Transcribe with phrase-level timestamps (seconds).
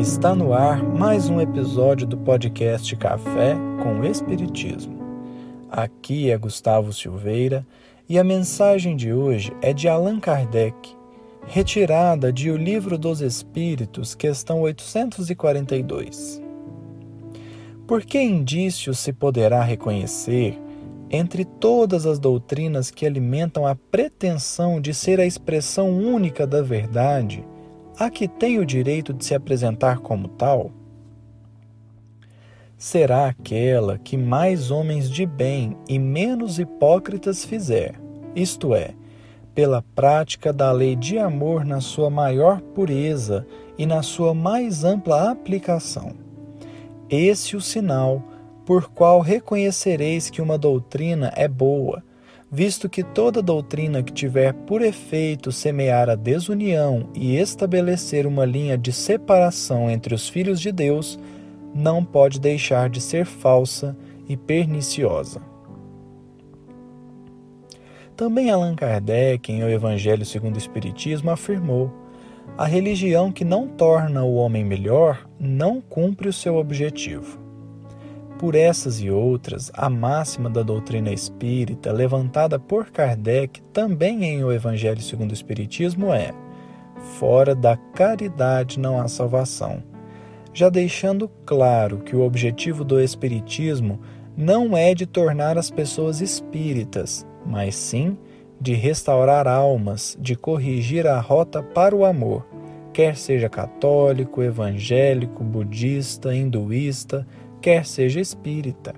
[0.00, 4.94] Está no ar mais um episódio do podcast Café com Espiritismo.
[5.70, 7.66] Aqui é Gustavo Silveira
[8.06, 10.94] e a mensagem de hoje é de Allan Kardec,
[11.46, 16.42] retirada de O Livro dos Espíritos, questão 842.
[17.86, 20.60] Por que indícios se poderá reconhecer
[21.10, 27.42] entre todas as doutrinas que alimentam a pretensão de ser a expressão única da verdade?
[27.98, 30.70] A que tem o direito de se apresentar como tal?
[32.76, 37.98] Será aquela que mais homens de bem e menos hipócritas fizer,
[38.34, 38.90] isto é,
[39.54, 43.46] pela prática da lei de amor na sua maior pureza
[43.78, 46.12] e na sua mais ampla aplicação.
[47.08, 48.22] Esse o sinal
[48.66, 52.02] por qual reconhecereis que uma doutrina é boa
[52.50, 58.78] visto que toda doutrina que tiver por efeito semear a desunião e estabelecer uma linha
[58.78, 61.18] de separação entre os filhos de Deus,
[61.74, 63.96] não pode deixar de ser falsa
[64.28, 65.42] e perniciosa.
[68.16, 71.92] Também Allan Kardec, em O Evangelho segundo o Espiritismo, afirmou:
[72.56, 77.45] a religião que não torna o homem melhor não cumpre o seu objetivo.
[78.38, 84.52] Por essas e outras, a máxima da doutrina espírita, levantada por Kardec também em O
[84.52, 86.32] Evangelho segundo o Espiritismo, é:
[87.18, 89.82] fora da caridade não há salvação.
[90.52, 94.00] Já deixando claro que o objetivo do Espiritismo
[94.36, 98.18] não é de tornar as pessoas espíritas, mas sim
[98.60, 102.46] de restaurar almas, de corrigir a rota para o amor,
[102.92, 107.26] quer seja católico, evangélico, budista, hinduísta,
[107.60, 108.94] quer seja espírita.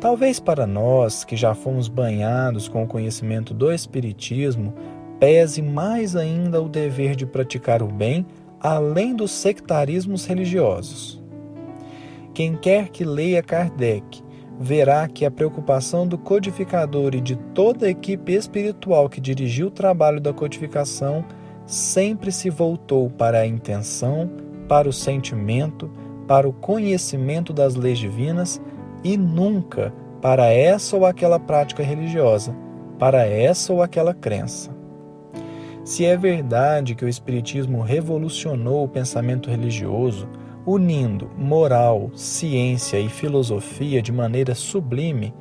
[0.00, 4.74] Talvez para nós, que já fomos banhados com o conhecimento do Espiritismo,
[5.18, 8.26] pese mais ainda o dever de praticar o bem
[8.60, 11.22] além dos sectarismos religiosos.
[12.34, 14.22] Quem quer que leia Kardec
[14.58, 19.70] verá que a preocupação do codificador e de toda a equipe espiritual que dirigiu o
[19.70, 21.24] trabalho da codificação
[21.66, 24.30] sempre se voltou para a intenção,
[24.68, 25.90] para o sentimento,
[26.26, 28.60] para o conhecimento das leis divinas
[29.04, 32.56] e nunca para essa ou aquela prática religiosa,
[32.98, 34.74] para essa ou aquela crença.
[35.84, 40.28] Se é verdade que o Espiritismo revolucionou o pensamento religioso,
[40.66, 45.32] unindo moral, ciência e filosofia de maneira sublime,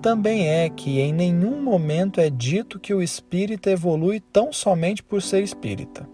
[0.00, 5.20] também é que em nenhum momento é dito que o espírita evolui tão somente por
[5.20, 6.08] ser espírita.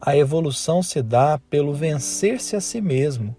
[0.00, 3.34] A evolução se dá pelo vencer-se a si mesmo,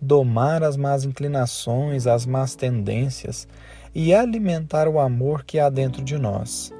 [0.00, 3.48] domar as más inclinações, as más tendências
[3.92, 6.72] e alimentar o amor que há dentro de nós.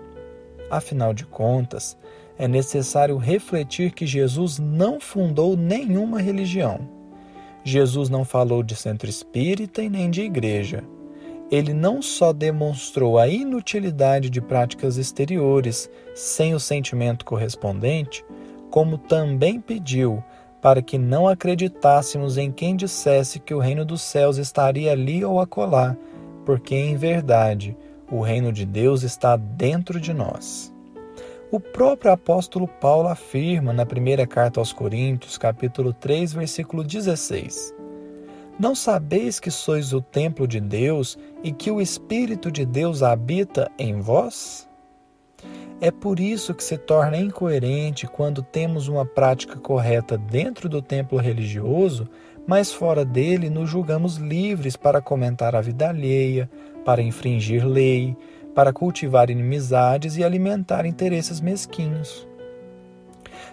[0.71, 1.97] Afinal de contas,
[2.39, 6.89] é necessário refletir que Jesus não fundou nenhuma religião.
[7.65, 10.85] Jesus não falou de centro espírita e nem de igreja.
[11.51, 18.25] Ele não só demonstrou a inutilidade de práticas exteriores sem o sentimento correspondente,
[18.75, 20.21] como também pediu
[20.61, 25.39] para que não acreditássemos em quem dissesse que o reino dos céus estaria ali ou
[25.39, 25.97] acolá,
[26.45, 27.77] porque em verdade
[28.11, 30.75] o reino de Deus está dentro de nós.
[31.53, 37.73] O próprio apóstolo Paulo afirma na primeira carta aos Coríntios, capítulo 3, versículo 16:
[38.59, 43.71] Não sabeis que sois o templo de Deus e que o Espírito de Deus habita
[43.79, 44.69] em vós?
[45.85, 51.19] É por isso que se torna incoerente quando temos uma prática correta dentro do templo
[51.19, 52.09] religioso,
[52.47, 56.51] mas fora dele nos julgamos livres para comentar a vida alheia,
[56.87, 58.17] para infringir lei,
[58.55, 62.27] para cultivar inimizades e alimentar interesses mesquinhos.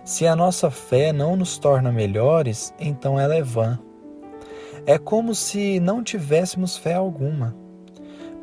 [0.05, 3.77] Se a nossa fé não nos torna melhores, então ela é vã.
[4.85, 7.53] É como se não tivéssemos fé alguma.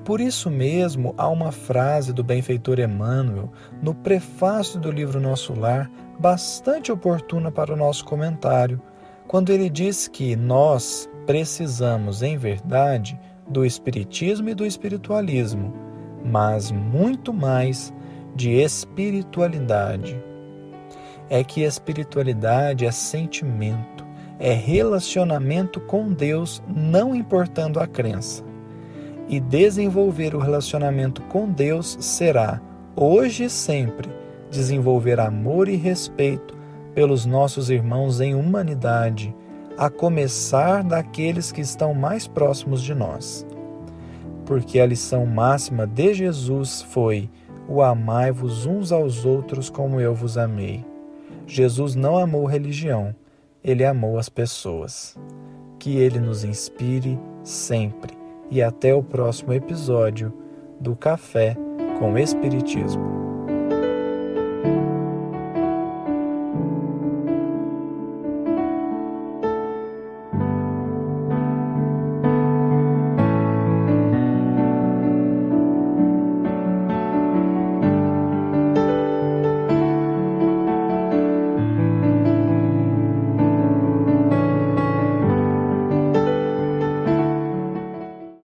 [0.09, 3.53] Por isso mesmo, há uma frase do benfeitor Emmanuel
[3.83, 8.81] no prefácio do livro Nosso Lar, bastante oportuna para o nosso comentário,
[9.27, 15.75] quando ele diz que nós precisamos, em verdade, do Espiritismo e do espiritualismo,
[16.25, 17.93] mas muito mais
[18.35, 20.19] de espiritualidade.
[21.29, 24.07] É que espiritualidade é sentimento,
[24.39, 28.48] é relacionamento com Deus, não importando a crença
[29.29, 32.61] e desenvolver o relacionamento com Deus será,
[32.97, 34.09] hoje e sempre,
[34.51, 36.57] desenvolver amor e respeito
[36.95, 39.35] pelos nossos irmãos em humanidade,
[39.77, 43.47] a começar daqueles que estão mais próximos de nós.
[44.45, 47.31] Porque a lição máxima de Jesus foi:
[47.69, 50.85] o amai-vos uns aos outros como eu vos amei.
[51.47, 53.15] Jesus não amou religião,
[53.63, 55.17] ele amou as pessoas.
[55.79, 58.18] Que ele nos inspire sempre.
[58.51, 60.33] E até o próximo episódio
[60.81, 61.57] do Café
[61.99, 63.19] com Espiritismo.